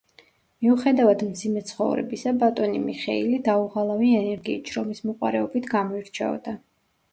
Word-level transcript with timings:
მიუხედავად 0.65 1.19
მძიმე 1.27 1.61
ცხოვრებისა, 1.71 2.33
ბატონი 2.45 2.81
მიხეილი 2.87 3.43
დაუღალავი 3.49 4.11
ენერგიით, 4.23 4.75
შრომისმოყვარეობით 4.75 5.71
გამოირჩეოდა. 5.77 6.59